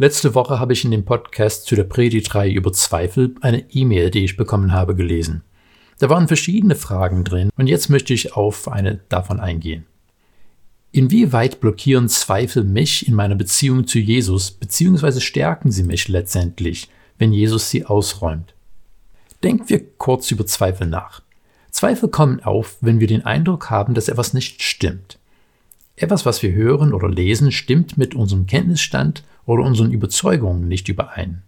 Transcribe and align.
Letzte 0.00 0.34
Woche 0.34 0.58
habe 0.58 0.72
ich 0.72 0.82
in 0.82 0.92
dem 0.92 1.04
Podcast 1.04 1.66
zu 1.66 1.76
der 1.76 1.84
Predigtreihe 1.84 2.50
über 2.50 2.72
Zweifel 2.72 3.34
eine 3.42 3.66
E-Mail, 3.70 4.08
die 4.08 4.24
ich 4.24 4.38
bekommen 4.38 4.72
habe, 4.72 4.94
gelesen. 4.94 5.42
Da 5.98 6.08
waren 6.08 6.26
verschiedene 6.26 6.74
Fragen 6.74 7.22
drin 7.22 7.50
und 7.58 7.66
jetzt 7.66 7.90
möchte 7.90 8.14
ich 8.14 8.34
auf 8.34 8.68
eine 8.68 9.00
davon 9.10 9.40
eingehen. 9.40 9.84
Inwieweit 10.90 11.60
blockieren 11.60 12.08
Zweifel 12.08 12.64
mich 12.64 13.08
in 13.08 13.14
meiner 13.14 13.34
Beziehung 13.34 13.86
zu 13.86 13.98
Jesus, 13.98 14.52
beziehungsweise 14.52 15.20
stärken 15.20 15.70
sie 15.70 15.82
mich 15.82 16.08
letztendlich, 16.08 16.88
wenn 17.18 17.34
Jesus 17.34 17.68
sie 17.68 17.84
ausräumt? 17.84 18.54
Denken 19.44 19.68
wir 19.68 19.84
kurz 19.98 20.30
über 20.30 20.46
Zweifel 20.46 20.86
nach. 20.86 21.20
Zweifel 21.72 22.08
kommen 22.08 22.42
auf, 22.42 22.78
wenn 22.80 23.00
wir 23.00 23.06
den 23.06 23.26
Eindruck 23.26 23.68
haben, 23.68 23.92
dass 23.92 24.08
etwas 24.08 24.32
nicht 24.32 24.62
stimmt. 24.62 25.19
Etwas, 26.00 26.24
was 26.24 26.42
wir 26.42 26.52
hören 26.54 26.94
oder 26.94 27.10
lesen, 27.10 27.52
stimmt 27.52 27.98
mit 27.98 28.14
unserem 28.14 28.46
Kenntnisstand 28.46 29.22
oder 29.44 29.62
unseren 29.64 29.92
Überzeugungen 29.92 30.66
nicht 30.66 30.88
überein. 30.88 31.42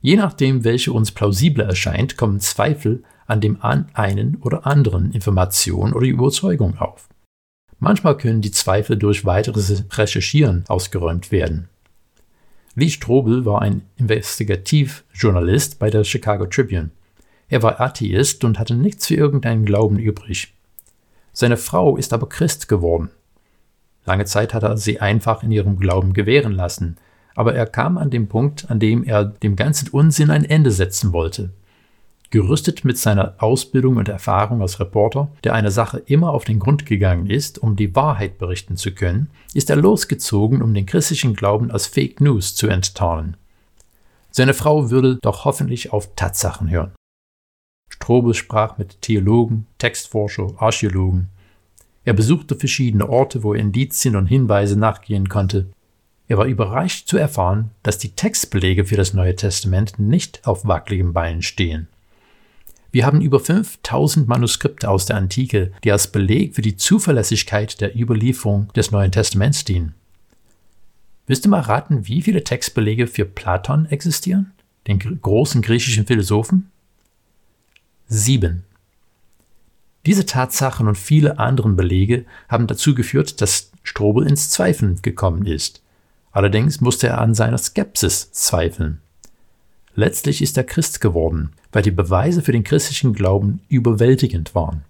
Je 0.00 0.14
nachdem, 0.14 0.62
welche 0.62 0.92
uns 0.92 1.10
plausibler 1.10 1.64
erscheint, 1.64 2.16
kommen 2.16 2.38
Zweifel 2.38 3.02
an 3.26 3.40
dem 3.40 3.58
einen 3.62 4.36
oder 4.36 4.64
anderen 4.64 5.10
Information 5.10 5.92
oder 5.92 6.06
Überzeugung 6.06 6.78
auf. 6.78 7.08
Manchmal 7.80 8.16
können 8.16 8.42
die 8.42 8.52
Zweifel 8.52 8.96
durch 8.96 9.24
weiteres 9.24 9.84
Recherchieren 9.90 10.64
ausgeräumt 10.68 11.32
werden. 11.32 11.68
Lee 12.76 12.90
Strobel 12.90 13.44
war 13.44 13.60
ein 13.60 13.82
Investigativjournalist 13.96 15.80
bei 15.80 15.90
der 15.90 16.04
Chicago 16.04 16.46
Tribune. 16.46 16.90
Er 17.48 17.64
war 17.64 17.80
Atheist 17.80 18.44
und 18.44 18.60
hatte 18.60 18.76
nichts 18.76 19.08
für 19.08 19.16
irgendeinen 19.16 19.64
Glauben 19.64 19.98
übrig. 19.98 20.54
Seine 21.32 21.56
Frau 21.56 21.96
ist 21.96 22.12
aber 22.12 22.28
Christ 22.28 22.68
geworden. 22.68 23.10
Lange 24.06 24.24
Zeit 24.24 24.54
hat 24.54 24.62
er 24.62 24.76
sie 24.76 25.00
einfach 25.00 25.42
in 25.42 25.50
ihrem 25.50 25.78
Glauben 25.78 26.12
gewähren 26.12 26.52
lassen, 26.52 26.96
aber 27.34 27.54
er 27.54 27.66
kam 27.66 27.98
an 27.98 28.10
den 28.10 28.28
Punkt, 28.28 28.70
an 28.70 28.78
dem 28.78 29.04
er 29.04 29.24
dem 29.24 29.56
ganzen 29.56 29.88
Unsinn 29.88 30.30
ein 30.30 30.44
Ende 30.44 30.70
setzen 30.70 31.12
wollte. 31.12 31.50
Gerüstet 32.30 32.84
mit 32.84 32.98
seiner 32.98 33.34
Ausbildung 33.38 33.96
und 33.96 34.08
Erfahrung 34.08 34.60
als 34.60 34.80
Reporter, 34.80 35.30
der 35.44 35.54
einer 35.54 35.70
Sache 35.70 36.02
immer 36.06 36.30
auf 36.30 36.44
den 36.44 36.58
Grund 36.58 36.84
gegangen 36.84 37.28
ist, 37.28 37.58
um 37.58 37.76
die 37.76 37.94
Wahrheit 37.94 38.38
berichten 38.38 38.76
zu 38.76 38.92
können, 38.92 39.30
ist 39.52 39.70
er 39.70 39.76
losgezogen, 39.76 40.60
um 40.60 40.74
den 40.74 40.86
christlichen 40.86 41.34
Glauben 41.34 41.70
als 41.70 41.86
Fake 41.86 42.20
News 42.20 42.56
zu 42.56 42.66
enttarnen. 42.66 43.36
Seine 44.32 44.54
Frau 44.54 44.90
würde 44.90 45.18
doch 45.22 45.44
hoffentlich 45.44 45.92
auf 45.92 46.16
Tatsachen 46.16 46.68
hören. 46.70 46.92
Strobel 47.88 48.34
sprach 48.34 48.78
mit 48.78 49.00
Theologen, 49.00 49.68
Textforscher, 49.78 50.54
Archäologen. 50.56 51.28
Er 52.04 52.12
besuchte 52.12 52.56
verschiedene 52.56 53.08
Orte, 53.08 53.42
wo 53.42 53.54
er 53.54 53.60
Indizien 53.60 54.16
und 54.16 54.26
Hinweise 54.26 54.78
nachgehen 54.78 55.28
konnte, 55.28 55.66
er 56.26 56.38
war 56.38 56.46
überrascht 56.46 57.06
zu 57.06 57.18
erfahren, 57.18 57.70
dass 57.82 57.98
die 57.98 58.10
Textbelege 58.10 58.86
für 58.86 58.96
das 58.96 59.12
Neue 59.12 59.36
Testament 59.36 59.98
nicht 59.98 60.46
auf 60.46 60.66
wackeligen 60.66 61.12
Beinen 61.12 61.42
stehen. 61.42 61.88
Wir 62.92 63.04
haben 63.04 63.20
über 63.20 63.40
5000 63.40 64.28
Manuskripte 64.28 64.88
aus 64.88 65.04
der 65.06 65.16
Antike, 65.16 65.72
die 65.82 65.92
als 65.92 66.12
Beleg 66.12 66.54
für 66.54 66.62
die 66.62 66.76
Zuverlässigkeit 66.76 67.80
der 67.80 67.98
Überlieferung 67.98 68.72
des 68.72 68.90
Neuen 68.90 69.12
Testaments 69.12 69.64
dienen. 69.64 69.94
Willst 71.26 71.44
du 71.44 71.48
mal 71.48 71.60
raten, 71.60 72.06
wie 72.06 72.22
viele 72.22 72.44
Textbelege 72.44 73.06
für 73.06 73.24
Platon 73.24 73.86
existieren, 73.86 74.52
den 74.86 74.98
großen 74.98 75.60
griechischen 75.60 76.06
Philosophen? 76.06 76.70
Sieben. 78.06 78.64
Diese 80.06 80.26
Tatsachen 80.26 80.86
und 80.86 80.98
viele 80.98 81.38
anderen 81.38 81.76
Belege 81.76 82.26
haben 82.48 82.66
dazu 82.66 82.94
geführt, 82.94 83.40
dass 83.40 83.70
Strobel 83.82 84.26
ins 84.26 84.50
Zweifeln 84.50 85.00
gekommen 85.00 85.46
ist. 85.46 85.82
Allerdings 86.32 86.80
musste 86.80 87.08
er 87.08 87.20
an 87.20 87.34
seiner 87.34 87.58
Skepsis 87.58 88.32
zweifeln. 88.32 89.00
Letztlich 89.94 90.42
ist 90.42 90.56
er 90.56 90.64
Christ 90.64 91.00
geworden, 91.00 91.52
weil 91.72 91.82
die 91.82 91.92
Beweise 91.92 92.42
für 92.42 92.52
den 92.52 92.64
christlichen 92.64 93.12
Glauben 93.12 93.60
überwältigend 93.68 94.54
waren. 94.54 94.84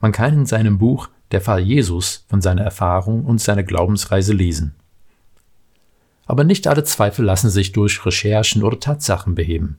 Man 0.00 0.12
kann 0.12 0.34
in 0.34 0.46
seinem 0.46 0.78
Buch 0.78 1.08
Der 1.30 1.40
Fall 1.40 1.60
Jesus 1.60 2.24
von 2.28 2.40
seiner 2.40 2.62
Erfahrung 2.62 3.24
und 3.24 3.40
seiner 3.40 3.62
Glaubensreise 3.62 4.32
lesen. 4.32 4.74
Aber 6.26 6.42
nicht 6.42 6.66
alle 6.66 6.82
Zweifel 6.82 7.24
lassen 7.24 7.50
sich 7.50 7.70
durch 7.70 8.04
Recherchen 8.04 8.64
oder 8.64 8.80
Tatsachen 8.80 9.36
beheben. 9.36 9.78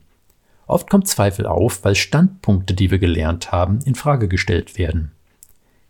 Oft 0.72 0.88
kommt 0.88 1.06
Zweifel 1.06 1.44
auf, 1.44 1.84
weil 1.84 1.94
Standpunkte, 1.94 2.72
die 2.72 2.90
wir 2.90 2.98
gelernt 2.98 3.52
haben, 3.52 3.80
in 3.84 3.94
Frage 3.94 4.26
gestellt 4.26 4.78
werden. 4.78 5.10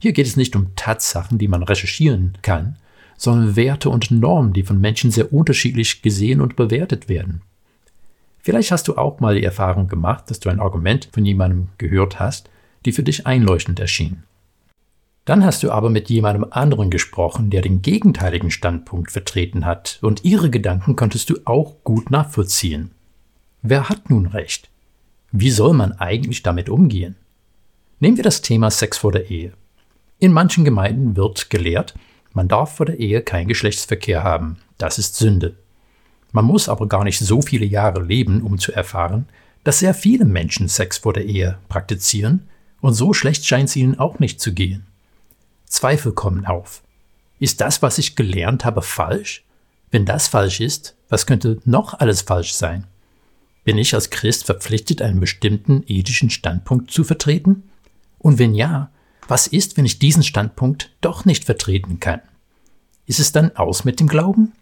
Hier 0.00 0.12
geht 0.12 0.26
es 0.26 0.36
nicht 0.36 0.56
um 0.56 0.74
Tatsachen, 0.74 1.38
die 1.38 1.46
man 1.46 1.62
recherchieren 1.62 2.36
kann, 2.42 2.78
sondern 3.16 3.54
Werte 3.54 3.90
und 3.90 4.10
Normen, 4.10 4.52
die 4.52 4.64
von 4.64 4.80
Menschen 4.80 5.12
sehr 5.12 5.32
unterschiedlich 5.32 6.02
gesehen 6.02 6.40
und 6.40 6.56
bewertet 6.56 7.08
werden. 7.08 7.42
Vielleicht 8.40 8.72
hast 8.72 8.88
du 8.88 8.96
auch 8.96 9.20
mal 9.20 9.36
die 9.36 9.44
Erfahrung 9.44 9.86
gemacht, 9.86 10.28
dass 10.28 10.40
du 10.40 10.48
ein 10.48 10.58
Argument 10.58 11.08
von 11.12 11.24
jemandem 11.24 11.68
gehört 11.78 12.18
hast, 12.18 12.50
die 12.84 12.90
für 12.90 13.04
dich 13.04 13.24
einleuchtend 13.24 13.78
erschien. 13.78 14.24
Dann 15.24 15.44
hast 15.44 15.62
du 15.62 15.70
aber 15.70 15.90
mit 15.90 16.10
jemandem 16.10 16.48
anderen 16.50 16.90
gesprochen, 16.90 17.50
der 17.50 17.62
den 17.62 17.82
gegenteiligen 17.82 18.50
Standpunkt 18.50 19.12
vertreten 19.12 19.64
hat, 19.64 20.00
und 20.02 20.24
ihre 20.24 20.50
Gedanken 20.50 20.96
konntest 20.96 21.30
du 21.30 21.36
auch 21.44 21.76
gut 21.84 22.10
nachvollziehen. 22.10 22.90
Wer 23.62 23.88
hat 23.88 24.10
nun 24.10 24.26
recht? 24.26 24.71
Wie 25.34 25.50
soll 25.50 25.72
man 25.72 25.92
eigentlich 25.92 26.42
damit 26.42 26.68
umgehen? 26.68 27.16
Nehmen 28.00 28.18
wir 28.18 28.24
das 28.24 28.42
Thema 28.42 28.70
Sex 28.70 28.98
vor 28.98 29.12
der 29.12 29.30
Ehe. 29.30 29.54
In 30.18 30.30
manchen 30.30 30.62
Gemeinden 30.62 31.16
wird 31.16 31.48
gelehrt, 31.48 31.94
man 32.34 32.48
darf 32.48 32.76
vor 32.76 32.84
der 32.84 33.00
Ehe 33.00 33.22
keinen 33.22 33.48
Geschlechtsverkehr 33.48 34.22
haben. 34.22 34.58
Das 34.76 34.98
ist 34.98 35.16
Sünde. 35.16 35.56
Man 36.32 36.44
muss 36.44 36.68
aber 36.68 36.86
gar 36.86 37.02
nicht 37.02 37.18
so 37.18 37.40
viele 37.40 37.64
Jahre 37.64 38.02
leben, 38.02 38.42
um 38.42 38.58
zu 38.58 38.72
erfahren, 38.72 39.26
dass 39.64 39.78
sehr 39.78 39.94
viele 39.94 40.26
Menschen 40.26 40.68
Sex 40.68 40.98
vor 40.98 41.14
der 41.14 41.24
Ehe 41.24 41.58
praktizieren 41.70 42.48
und 42.82 42.92
so 42.92 43.14
schlecht 43.14 43.46
scheint 43.46 43.70
es 43.70 43.76
ihnen 43.76 43.98
auch 43.98 44.18
nicht 44.18 44.38
zu 44.38 44.52
gehen. 44.52 44.86
Zweifel 45.64 46.12
kommen 46.12 46.44
auf. 46.44 46.82
Ist 47.38 47.62
das, 47.62 47.80
was 47.80 47.96
ich 47.96 48.16
gelernt 48.16 48.66
habe, 48.66 48.82
falsch? 48.82 49.44
Wenn 49.90 50.04
das 50.04 50.28
falsch 50.28 50.60
ist, 50.60 50.94
was 51.08 51.24
könnte 51.24 51.58
noch 51.64 51.94
alles 51.94 52.20
falsch 52.20 52.52
sein? 52.52 52.86
Bin 53.64 53.78
ich 53.78 53.94
als 53.94 54.10
Christ 54.10 54.44
verpflichtet, 54.44 55.02
einen 55.02 55.20
bestimmten 55.20 55.84
ethischen 55.86 56.30
Standpunkt 56.30 56.90
zu 56.90 57.04
vertreten? 57.04 57.64
Und 58.18 58.38
wenn 58.38 58.54
ja, 58.54 58.90
was 59.28 59.46
ist, 59.46 59.76
wenn 59.76 59.84
ich 59.84 59.98
diesen 59.98 60.24
Standpunkt 60.24 60.90
doch 61.00 61.24
nicht 61.24 61.44
vertreten 61.44 62.00
kann? 62.00 62.20
Ist 63.06 63.20
es 63.20 63.32
dann 63.32 63.56
aus 63.56 63.84
mit 63.84 64.00
dem 64.00 64.08
Glauben? 64.08 64.52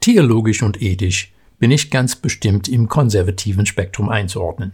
Theologisch 0.00 0.62
und 0.62 0.82
ethisch 0.82 1.32
bin 1.58 1.70
ich 1.70 1.90
ganz 1.90 2.16
bestimmt 2.16 2.68
im 2.68 2.88
konservativen 2.88 3.66
Spektrum 3.66 4.08
einzuordnen. 4.08 4.72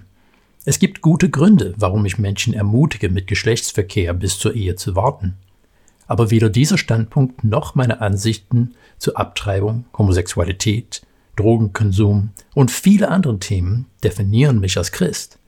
Es 0.64 0.78
gibt 0.78 1.00
gute 1.00 1.28
Gründe, 1.28 1.74
warum 1.76 2.04
ich 2.06 2.18
Menschen 2.18 2.54
ermutige, 2.54 3.08
mit 3.08 3.26
Geschlechtsverkehr 3.26 4.14
bis 4.14 4.38
zur 4.38 4.54
Ehe 4.54 4.76
zu 4.76 4.94
warten. 4.94 5.34
Aber 6.06 6.30
weder 6.30 6.50
dieser 6.50 6.78
Standpunkt 6.78 7.44
noch 7.44 7.74
meine 7.74 8.00
Ansichten 8.00 8.74
zur 8.98 9.18
Abtreibung, 9.18 9.86
Homosexualität, 9.96 11.02
Drogenkonsum 11.36 12.30
und 12.54 12.70
viele 12.70 13.08
andere 13.08 13.38
Themen 13.38 13.86
definieren 14.04 14.60
mich 14.60 14.76
als 14.76 14.92
Christ. 14.92 15.38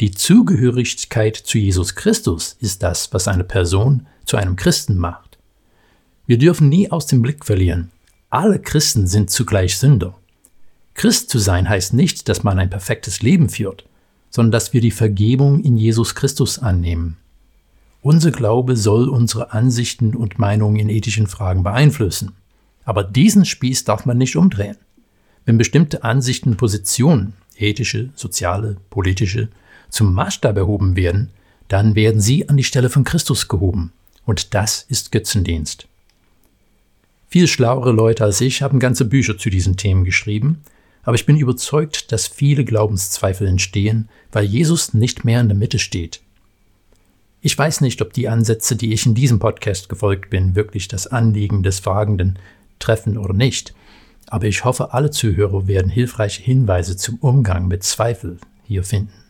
Die 0.00 0.10
Zugehörigkeit 0.10 1.36
zu 1.36 1.58
Jesus 1.58 1.94
Christus 1.94 2.56
ist 2.60 2.82
das, 2.82 3.12
was 3.12 3.28
eine 3.28 3.44
Person 3.44 4.06
zu 4.24 4.36
einem 4.36 4.56
Christen 4.56 4.96
macht. 4.96 5.38
Wir 6.26 6.38
dürfen 6.38 6.68
nie 6.68 6.90
aus 6.90 7.06
dem 7.06 7.22
Blick 7.22 7.44
verlieren, 7.44 7.90
alle 8.34 8.58
Christen 8.58 9.06
sind 9.06 9.30
zugleich 9.30 9.78
Sünder. 9.78 10.18
Christ 10.94 11.30
zu 11.30 11.38
sein 11.38 11.68
heißt 11.68 11.94
nicht, 11.94 12.28
dass 12.28 12.42
man 12.42 12.58
ein 12.58 12.68
perfektes 12.68 13.22
Leben 13.22 13.48
führt, 13.48 13.84
sondern 14.28 14.50
dass 14.50 14.72
wir 14.72 14.80
die 14.80 14.90
Vergebung 14.90 15.60
in 15.62 15.76
Jesus 15.76 16.16
Christus 16.16 16.58
annehmen. 16.58 17.16
Unser 18.02 18.32
Glaube 18.32 18.76
soll 18.76 19.08
unsere 19.08 19.52
Ansichten 19.52 20.16
und 20.16 20.40
Meinungen 20.40 20.80
in 20.80 20.88
ethischen 20.88 21.28
Fragen 21.28 21.62
beeinflussen. 21.62 22.32
Aber 22.84 23.04
diesen 23.04 23.44
Spieß 23.44 23.84
darf 23.84 24.04
man 24.04 24.18
nicht 24.18 24.34
umdrehen. 24.34 24.78
Wenn 25.44 25.58
bestimmte 25.58 26.04
Ansichten, 26.04 26.56
Positionen, 26.56 27.34
ethische, 27.56 28.10
soziale, 28.14 28.76
politische, 28.90 29.48
zum 29.90 30.12
Maßstab 30.14 30.56
erhoben 30.56 30.96
werden, 30.96 31.30
dann 31.68 31.94
werden 31.94 32.20
sie 32.20 32.48
an 32.48 32.56
die 32.56 32.64
Stelle 32.64 32.90
von 32.90 33.04
Christus 33.04 33.48
gehoben. 33.48 33.92
Und 34.26 34.54
das 34.54 34.86
ist 34.88 35.12
Götzendienst. 35.12 35.86
Viel 37.28 37.46
schlauere 37.46 37.92
Leute 37.92 38.24
als 38.24 38.40
ich 38.40 38.62
haben 38.62 38.78
ganze 38.78 39.04
Bücher 39.04 39.36
zu 39.36 39.50
diesen 39.50 39.76
Themen 39.76 40.04
geschrieben, 40.04 40.62
aber 41.02 41.16
ich 41.16 41.26
bin 41.26 41.36
überzeugt, 41.36 42.12
dass 42.12 42.26
viele 42.26 42.64
Glaubenszweifel 42.64 43.46
entstehen, 43.46 44.08
weil 44.32 44.44
Jesus 44.44 44.94
nicht 44.94 45.24
mehr 45.24 45.40
in 45.40 45.48
der 45.48 45.56
Mitte 45.56 45.78
steht. 45.78 46.20
Ich 47.40 47.58
weiß 47.58 47.82
nicht, 47.82 48.00
ob 48.00 48.14
die 48.14 48.28
Ansätze, 48.28 48.74
die 48.74 48.92
ich 48.92 49.04
in 49.04 49.14
diesem 49.14 49.38
Podcast 49.38 49.88
gefolgt 49.90 50.30
bin, 50.30 50.54
wirklich 50.54 50.88
das 50.88 51.06
Anliegen 51.06 51.62
des 51.62 51.80
Fragenden 51.80 52.38
treffen 52.78 53.18
oder 53.18 53.34
nicht, 53.34 53.74
aber 54.28 54.46
ich 54.46 54.64
hoffe, 54.64 54.92
alle 54.92 55.10
Zuhörer 55.10 55.66
werden 55.66 55.90
hilfreiche 55.90 56.42
Hinweise 56.42 56.96
zum 56.96 57.16
Umgang 57.16 57.68
mit 57.68 57.82
Zweifel 57.82 58.38
hier 58.64 58.84
finden. 58.84 59.23